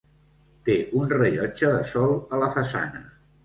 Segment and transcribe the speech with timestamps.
[0.69, 3.07] Té un rellotge de sol a la façana.